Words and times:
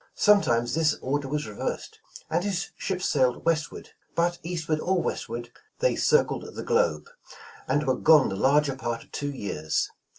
Sometimes 0.15 0.73
this 0.73 0.95
order 0.95 1.27
was 1.27 1.45
reversed, 1.45 1.99
and 2.27 2.43
his 2.43 2.71
ships 2.75 3.07
sailed 3.07 3.45
westward, 3.45 3.91
but 4.15 4.39
eastward 4.41 4.79
or 4.79 4.99
westward, 4.99 5.51
they 5.77 5.95
circled 5.95 6.55
the 6.55 6.63
globe, 6.63 7.07
and 7.67 7.85
were 7.85 7.97
gone 7.97 8.29
the 8.29 8.35
larger 8.35 8.75
part 8.75 9.03
of 9.03 9.11
two 9.11 9.29
years. 9.31 9.91